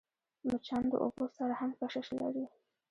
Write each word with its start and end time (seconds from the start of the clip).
مچان 0.47 0.83
د 0.91 0.93
اوبو 1.03 1.25
سره 1.37 1.53
هم 1.61 1.71
کشش 1.79 2.07
لري 2.19 2.45